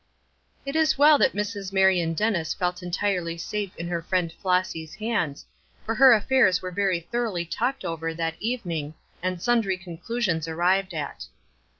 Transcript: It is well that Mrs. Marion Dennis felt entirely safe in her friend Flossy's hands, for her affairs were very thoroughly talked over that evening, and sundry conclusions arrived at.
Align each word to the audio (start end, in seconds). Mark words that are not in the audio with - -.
It 0.65 0.75
is 0.75 0.97
well 0.97 1.19
that 1.19 1.33
Mrs. 1.33 1.71
Marion 1.71 2.15
Dennis 2.15 2.55
felt 2.55 2.81
entirely 2.81 3.37
safe 3.37 3.75
in 3.75 3.87
her 3.89 4.01
friend 4.01 4.33
Flossy's 4.41 4.95
hands, 4.95 5.45
for 5.85 5.93
her 5.93 6.11
affairs 6.11 6.59
were 6.59 6.71
very 6.71 7.01
thoroughly 7.01 7.45
talked 7.45 7.85
over 7.85 8.11
that 8.11 8.33
evening, 8.41 8.95
and 9.21 9.39
sundry 9.39 9.77
conclusions 9.77 10.47
arrived 10.47 10.95
at. 10.95 11.27